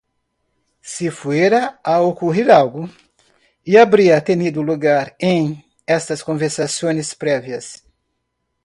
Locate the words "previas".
7.13-7.83